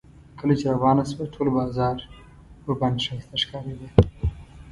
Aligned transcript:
کله 0.39 0.53
چې 0.59 0.65
روانه 0.75 1.03
شوه 1.09 1.31
ټول 1.35 1.47
بازار 1.57 1.97
ورباندې 2.65 2.99
ښایسته 3.05 3.35
ښکارېده. 3.43 3.87